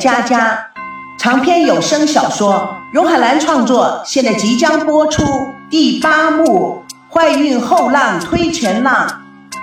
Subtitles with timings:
[0.00, 0.58] 佳佳，
[1.18, 5.22] 长篇有声小说，荣海兰创作，现在即将播出
[5.68, 6.82] 第八幕
[7.14, 9.06] 《怀孕后浪推前浪》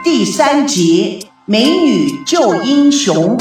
[0.04, 3.36] 第三集《美女救英雄》。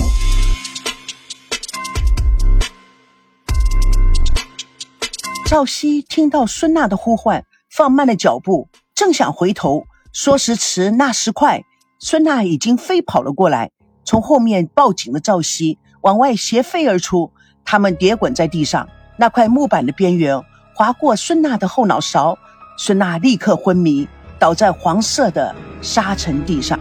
[5.47, 9.85] 赵熙听到孙娜的呼唤，放慢了脚步，正想回头，
[10.15, 11.61] 说时迟，那时快，
[11.99, 13.71] 孙娜已经飞跑了过来，
[14.03, 17.33] 从后面抱紧了赵熙，往外斜飞而出。
[17.65, 20.41] 他们跌滚在地上，那块木板的边缘
[20.73, 22.39] 划过孙娜的后脑勺，
[22.79, 24.09] 孙娜立刻昏迷，
[24.39, 26.79] 倒在黄色的沙尘地上。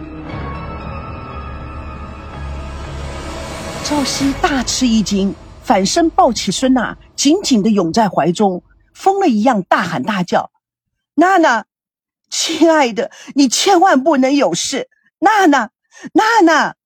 [3.82, 5.34] 赵熙大吃一惊。
[5.60, 8.62] 反身抱起孙娜，紧紧地拥在怀中，
[8.94, 10.52] 疯了一样大喊大叫
[11.16, 11.64] ：“娜娜，
[12.30, 14.88] 亲爱的，你千万不能有事！
[15.18, 15.70] 娜娜，
[16.12, 16.76] 娜娜！”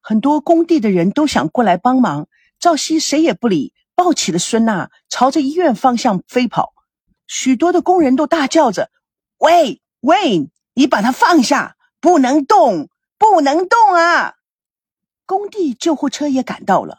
[0.00, 6.72] 很多工地的人都想过来帮忙，赵熙谁也不理，抱起了孙娜，朝着医院方向飞跑。
[7.26, 8.90] 许多的工人都大叫着
[9.38, 12.88] ：“喂喂，你把他放下，不能动，
[13.18, 14.34] 不能动啊！”
[15.26, 16.98] 工地救护车也赶到了。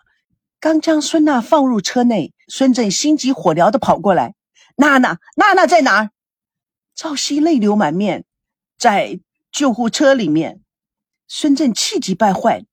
[0.60, 4.36] 刚将孙娜放入车内，孙振心急火燎的跑过来
[4.78, 6.12] ：“娜娜，娜娜在哪儿？”
[6.94, 8.26] 赵熙泪流满面，
[8.78, 9.20] 在
[9.52, 10.62] 救护车里面。
[11.28, 12.66] 孙振气急败坏：“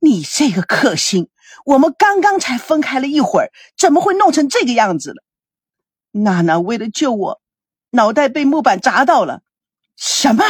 [0.00, 1.28] 你这个克星，
[1.64, 5.22] 我们刚刚才分开了一会儿，怎么会弄成这个样子了？”
[6.12, 7.40] 娜娜为了救我，
[7.90, 9.42] 脑袋被木板砸到了。
[9.96, 10.44] 什么？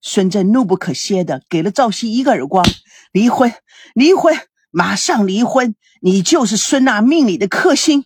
[0.00, 2.64] 孙振怒不可遏的给了赵熙一个耳光
[3.12, 3.52] ：“离婚，
[3.94, 4.36] 离婚！”
[4.70, 5.74] 马上离婚！
[6.02, 8.04] 你就是孙娜命里的克星，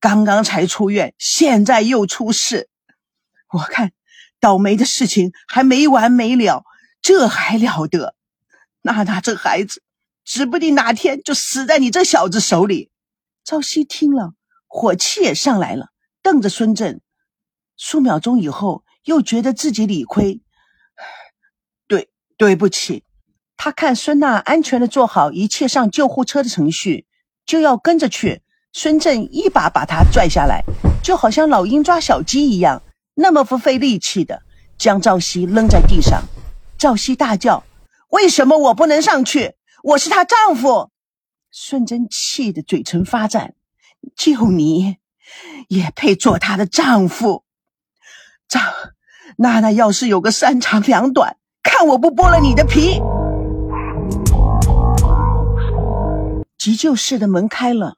[0.00, 2.70] 刚刚才出院，现在又出事。
[3.50, 3.92] 我看
[4.40, 6.64] 倒霉的事情还没完没了，
[7.02, 8.14] 这还了得？
[8.80, 9.82] 娜娜这孩子，
[10.30, 12.92] 指不定哪天就死在你这小子手里。
[13.42, 14.34] 赵熙听了，
[14.68, 15.88] 火气也上来了，
[16.22, 17.00] 瞪着孙振。
[17.76, 20.40] 数秒钟以后，又觉得自己理亏，
[21.88, 23.02] 对，对不起。
[23.56, 27.08] 他看孙娜安全的做好一切上救护车的程序，
[27.44, 28.42] 就要跟着去。
[28.72, 30.62] 孙振一把把他拽下来，
[31.02, 34.44] 就好像老鹰抓小鸡一样，那么不费力气的
[34.78, 36.22] 将赵熙扔在地上。
[36.78, 37.64] 赵熙大叫
[38.10, 39.56] ：“为什么我不能上去？
[39.82, 40.90] 我是她丈夫！”
[41.50, 43.54] 孙珍气得嘴唇发颤
[44.16, 44.96] ：“就你，
[45.68, 47.44] 也配做她的丈夫？
[48.48, 48.62] 丈，
[49.36, 53.00] 娜娜要是有个三长两短，看我不剥了你的皮！”
[56.58, 57.96] 急救室的门开了，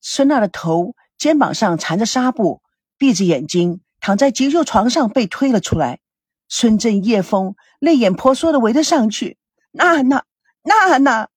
[0.00, 2.60] 孙娜的头肩膀上缠着纱布，
[2.98, 6.00] 闭着眼睛躺在急救床上被推了出来。
[6.48, 9.38] 孙振、叶枫泪眼婆娑的围了上去。
[9.70, 10.24] 娜娜，
[10.62, 11.28] 娜娜，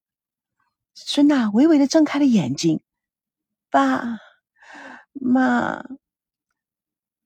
[0.94, 2.80] 孙娜微微的睁开了眼睛。
[3.70, 4.20] 爸
[5.12, 5.84] 妈，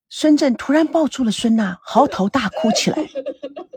[0.08, 2.98] 孙振突然抱住了孙娜，嚎啕大哭起来。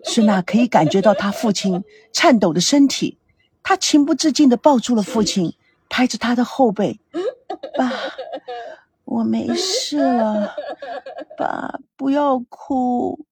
[0.03, 3.17] 孙娜可以感觉到他父亲颤抖的身体，
[3.61, 5.55] 他情不自禁的抱住了父亲。
[5.89, 6.99] 拍着他的后背，
[7.77, 7.91] 爸，
[9.03, 10.55] 我没事了，
[11.37, 13.27] 爸，不要哭。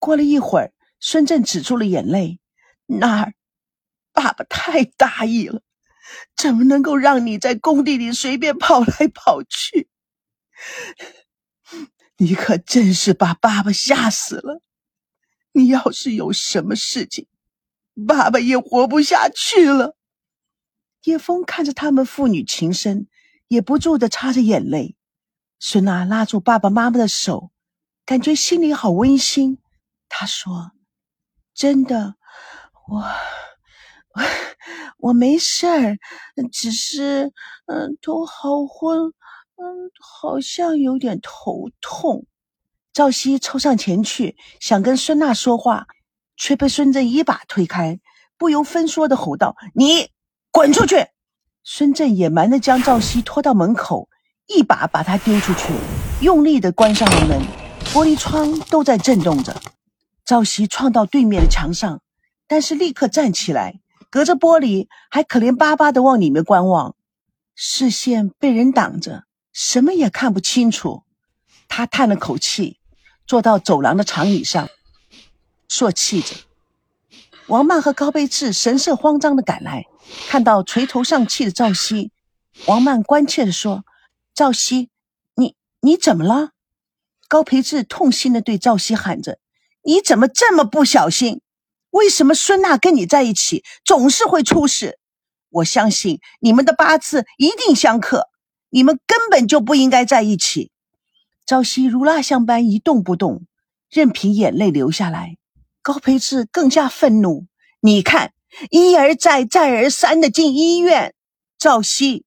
[0.00, 2.40] 过了一会儿，孙振止住了眼泪。
[2.86, 3.34] 那儿，
[4.14, 5.60] 爸爸太大意了，
[6.36, 9.90] 怎么能够让你在工地里随便跑来跑去？
[12.16, 14.62] 你可真是把爸爸吓死了。
[15.52, 17.26] 你要是有什么事情，
[18.06, 19.96] 爸爸也活不下去了。
[21.02, 23.08] 叶枫看着他们父女情深，
[23.48, 24.96] 也不住的擦着眼泪。
[25.58, 27.50] 孙娜拉住爸爸妈妈的手，
[28.06, 29.58] 感觉心里好温馨。
[30.08, 30.72] 她说
[31.54, 32.16] ：“真的，
[32.88, 33.04] 我
[34.98, 35.98] 我没事儿，
[36.52, 37.32] 只是
[37.66, 39.12] 嗯头好昏，
[39.56, 42.26] 嗯好像有点头痛。”
[42.92, 45.86] 赵熙凑上前去想跟孙娜说话，
[46.36, 47.98] 却被孙振一把推开，
[48.38, 50.10] 不由分说的吼道：“你！”
[50.52, 51.08] 滚出去！
[51.64, 54.08] 孙振野蛮的将赵熙拖到门口，
[54.46, 55.72] 一把把他丢出去，
[56.20, 57.42] 用力的关上了门，
[57.86, 59.60] 玻璃窗都在震动着。
[60.24, 62.00] 赵熙撞到对面的墙上，
[62.46, 63.80] 但是立刻站起来，
[64.14, 66.94] 隔着玻璃还可怜巴巴的往里面观望，
[67.56, 71.02] 视线被人挡着，什么也看不清楚。
[71.66, 72.78] 他叹了口气，
[73.26, 74.68] 坐到走廊的长椅上，
[75.68, 76.36] 啜泣着。
[77.48, 79.86] 王曼和高培志神色慌张的赶来。
[80.28, 82.12] 看到垂头丧气的赵熙，
[82.68, 83.84] 王曼关切地说
[84.32, 84.90] ：“赵熙，
[85.34, 86.50] 你你怎么了？”
[87.26, 89.40] 高培志痛心地对赵熙喊着
[89.82, 91.40] ：“你怎么这么不小心？
[91.94, 94.98] 为什么孙娜跟你在一起总是会出事？
[95.48, 98.28] 我相信你们的八字一定相克，
[98.70, 100.72] 你们根本就不应该在一起。
[101.46, 103.46] 朝夕如蜡像般一动不动，
[103.88, 105.36] 任凭眼泪流下来。
[105.82, 107.46] 高培志更加愤怒。
[107.80, 108.32] 你看，
[108.70, 111.14] 一而再，再而三的进医院，
[111.56, 112.24] 赵熙，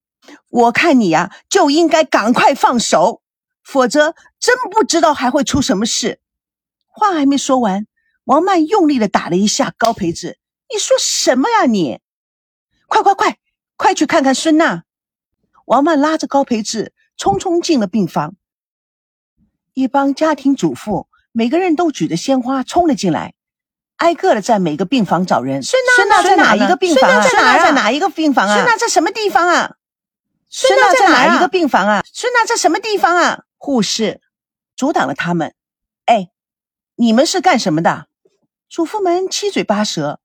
[0.48, 3.20] 我看你呀就应该赶快放手，
[3.62, 6.20] 否则真不知道还会出什么事。
[6.86, 7.86] 话还没说完，
[8.28, 10.38] 王曼用力的打了一下高培志。
[10.70, 11.98] 你说什么呀你？
[12.86, 13.38] 快快快，
[13.74, 14.82] 快去看看孙娜！
[15.64, 18.34] 王曼拉着高培志匆匆进了病房。
[19.72, 23.32] 一帮家庭主妇每个人都举着鲜花冲了进来。
[23.96, 25.62] 挨个的在每个病房找人。
[25.62, 25.80] 孙
[26.10, 27.22] 娜在哪一个病房啊？
[27.22, 28.54] 孙娜在哪一个病房啊？
[28.54, 29.76] 孙娜在什么地方啊？
[30.50, 32.04] 孙娜在哪一个病房啊？
[32.12, 33.44] 孙娜在什么地方啊？
[33.56, 34.20] 护士
[34.76, 35.54] 阻挡了他们。
[36.04, 36.28] 哎，
[36.96, 38.07] 你们是干什么的？
[38.68, 40.20] 主妇们七嘴八舌。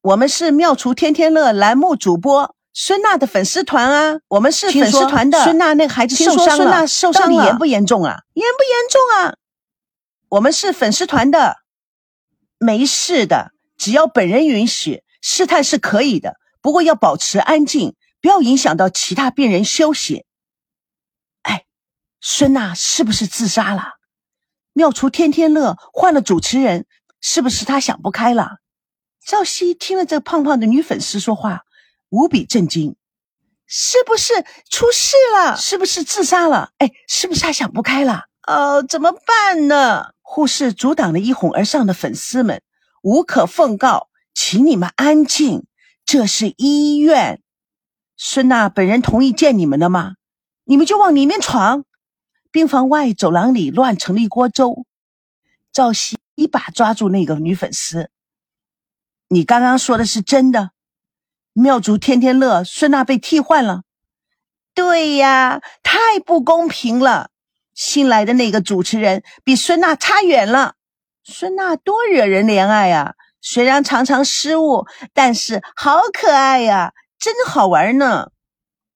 [0.00, 4.20] 我们是妙厨天天乐栏目主播孙娜的粉丝团啊。
[4.28, 5.42] 我们是粉丝团的。
[5.44, 6.56] 孙娜那个孩子受伤了。
[6.56, 8.22] 孙娜受伤了，严不严重啊？
[8.32, 9.36] 严不严重啊？
[10.30, 11.58] 我们是粉丝团的。
[12.58, 16.36] 没事的，只要本人允许，试探是可以的。
[16.62, 20.24] 不过要保持安静，不要影响到其他病人休息。
[21.42, 21.66] 哎，
[22.22, 23.82] 孙娜是不是自杀了？
[24.72, 26.86] 妙厨天天乐换了主持人，
[27.26, 28.58] 是不是他想不开了？
[29.26, 31.62] 赵熙听了这胖胖的女粉丝说话，
[32.10, 32.96] 无比震惊。
[33.66, 34.34] 是不是
[34.68, 35.56] 出事了？
[35.56, 36.72] 是不是自杀了？
[36.76, 38.24] 哎，是不是他想不开了？
[38.46, 40.12] 呃，怎么办呢？
[40.20, 42.60] 护士阻挡了一哄而上的粉丝们，
[43.02, 45.64] 无可奉告，请你们安静。
[46.04, 47.40] 这是医院，
[48.18, 50.16] 孙娜本人同意见你们的吗？
[50.64, 51.86] 你们就往里面闯。
[52.50, 54.84] 病房外走廊里乱成了一锅粥。
[55.72, 58.10] 赵熙一把抓住那个女粉丝
[59.28, 60.70] ：“你刚刚说的是真的？
[61.52, 63.82] 妙竹天天乐，孙娜被替换了？
[64.74, 67.30] 对呀，太不公平了。”
[67.74, 70.74] 新来的那个主持人比孙娜差远了，
[71.24, 73.14] 孙娜多惹人怜爱呀！
[73.40, 78.30] 虽然常常失误，但是好可爱呀，真好玩呢。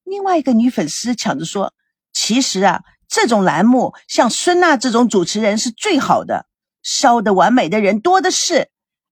[0.03, 1.73] 另外一个女粉丝抢着说
[2.13, 6.47] ：“其实啊，这种栏目像孙娜这种主持人是最好的，
[6.89, 8.71] 烧的完美的人多的是。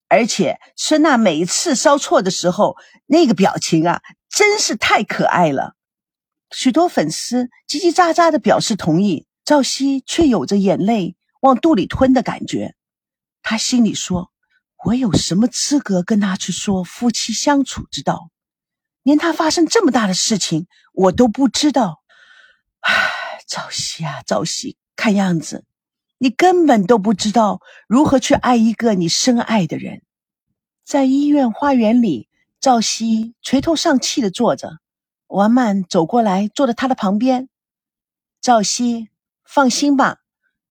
[0.09, 2.75] 而且孙娜每一次烧错的时候，
[3.05, 5.75] 那个表情啊，真是太可爱了。”
[6.49, 9.27] 许多粉丝叽叽喳喳的表示同意。
[9.43, 12.75] 赵熙却有着眼泪往肚里吞的感觉，
[13.41, 14.29] 他心里说
[14.83, 18.29] ：“我有什么资格跟他去说夫妻相处之道？
[19.03, 22.03] 连他发生这么大的事情，我都不知道。”
[22.83, 25.63] 唉，赵熙啊，赵熙，看样子
[26.17, 30.01] 你根本都不知道如何去爱一个你深爱的人。
[30.83, 32.29] 在医院花园里，
[32.59, 34.79] 赵熙垂头丧气的坐着，
[35.27, 37.49] 王曼走过来，坐在他的旁边。
[38.41, 39.09] 赵熙。
[39.49, 40.19] 放心吧，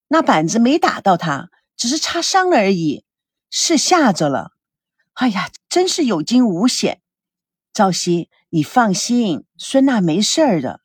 [0.08, 3.06] 那板子没打到他，只是擦伤了而已，
[3.48, 4.52] 是吓着了。
[5.14, 7.00] 哎呀，真是有惊无险。
[7.72, 10.82] 赵熙，你放心，孙娜没事儿的。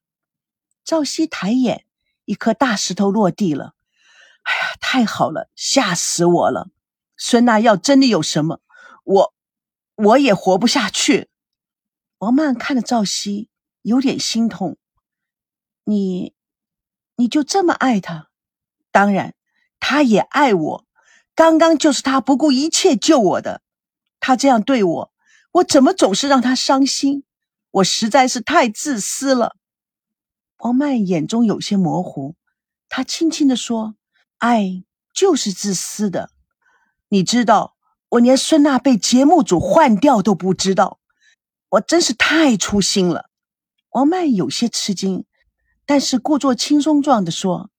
[0.86, 1.84] 赵熙抬眼，
[2.24, 3.74] 一颗大石头落地了。
[4.44, 6.70] 哎呀，太好了，吓死我了！
[7.18, 8.62] 孙娜要真的有什么，
[9.04, 9.34] 我
[9.96, 11.30] 我也活不下去。
[12.20, 13.50] 王曼看着赵熙，
[13.82, 14.78] 有点心痛。
[15.84, 16.33] 你。
[17.18, 18.30] 你就这么爱他？
[18.92, 19.36] 当然，
[19.80, 20.88] 他也爱我。
[21.36, 23.62] 刚刚就是他不顾一切救我的。
[24.19, 25.14] 他这样对我，
[25.52, 27.24] 我怎么总是让他伤心？
[27.69, 29.56] 我实在是太自私了。
[30.57, 32.36] 王曼眼中有些模糊，
[32.90, 33.94] 她轻轻的说
[34.42, 34.83] ：“爱
[35.14, 36.31] 就是自私的。
[37.10, 37.76] 你知道，
[38.10, 41.00] 我连孙娜被节目组换掉都不知道。
[41.69, 43.30] 我真是太粗心了。”
[43.92, 45.26] 王曼有些吃惊。
[45.86, 47.69] 但是故作轻松状的说：“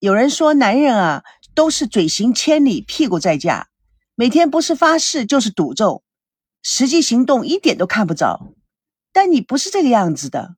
[0.00, 1.22] 有人说男人啊
[1.54, 3.68] 都是嘴行千里，屁股在家，
[4.14, 6.02] 每天不是发誓就是赌咒，
[6.62, 8.54] 实际行动一点都看不着。
[9.12, 10.56] 但你不是这个样子的，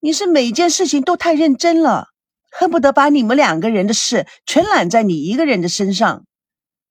[0.00, 2.08] 你是每件事情都太认真了，
[2.56, 6.22] 恨不得把你们两个人的事全揽在你一个人的身上。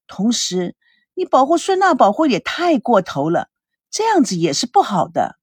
[0.08, 0.75] 同时，
[1.15, 3.48] 你保护孙娜保护也太过头了，
[3.89, 5.38] 这样子也是不好的。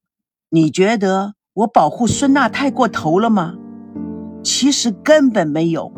[0.49, 3.55] 你觉得我保护孙娜太过头了吗？”
[4.45, 5.91] 其实根本没有，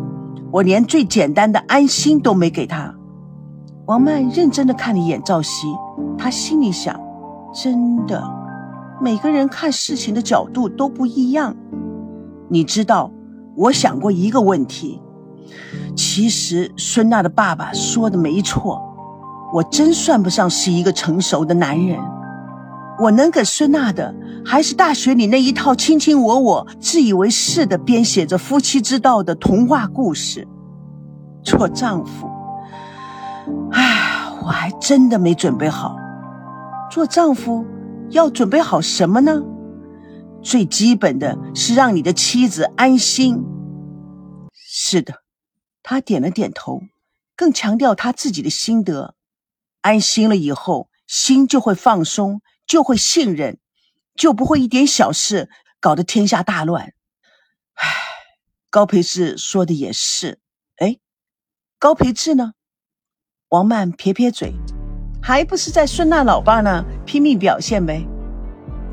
[0.53, 2.95] 我连最简单的安心都没给他。
[3.87, 5.67] 王曼认真的看了一眼赵熙，
[6.17, 6.97] 他心里想：
[7.53, 8.23] 真的，
[9.01, 11.55] 每个人看事情的角度都不一样。
[12.49, 13.11] 你知道，
[13.55, 15.01] 我想过一个问题。
[15.95, 18.81] 其实孙娜的爸爸说的没错，
[19.53, 22.00] 我真算不上是一个成熟的男人。
[23.00, 24.13] 我能给孙娜的，
[24.45, 30.48] 还是大学里那一套卿卿我我、自以为是的编写着夫妻之道的童话故事。
[31.43, 32.29] 做丈夫，
[33.72, 35.98] 唉，我还真的没准备好。
[36.89, 37.65] 做丈夫
[38.10, 39.43] 要准备好什么呢？
[40.43, 43.43] 最基本的是让你的妻子安心。
[44.53, 45.23] 是的，
[45.81, 46.81] 他点了点头，
[47.35, 49.15] 更强调他自己的心得。
[49.81, 52.41] 安心了以后，心就会放松。
[52.65, 53.59] 就会信任，
[54.15, 55.50] 就不会一点小事
[55.81, 56.93] 搞得天下大乱。
[57.73, 57.88] 唉，
[58.69, 60.39] 高培志说的也是。
[60.77, 60.97] 哎，
[61.77, 62.53] 高培志呢？
[63.50, 64.53] 王曼撇撇嘴，
[65.21, 68.07] 还不是在孙娜老爸那拼命表现呗。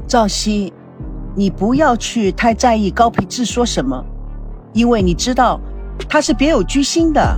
[0.09, 0.75] 赵熙，
[1.34, 4.04] 你不要去太在意高培志说什么，
[4.72, 5.60] 因为你知道
[6.08, 7.37] 他是别有居心的。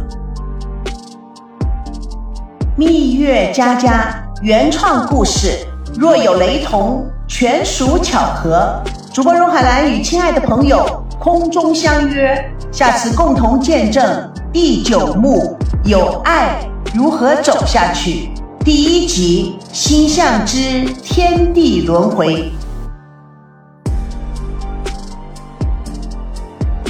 [2.76, 5.66] 蜜月佳佳原创故事。
[5.99, 8.82] 若有雷同，全属巧合。
[9.12, 18.30] 主播荣海兰与亲爱的朋友空中相约，下次共同见证第九幕有爱如何走下去。
[18.64, 22.44] 第一集《星象之天地轮回》。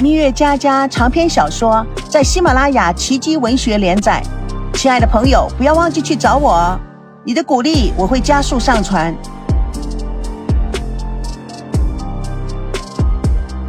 [0.03, 4.21] 蜜月佳佳长篇小说在喜马拉雅奇迹文学连载，
[4.73, 6.77] 亲爱的朋友，不要忘记去找我哦。
[7.23, 9.15] 你的鼓励，我会加速上传。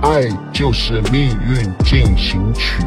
[0.03, 0.23] 爱
[0.53, 2.83] 就是命运进行曲。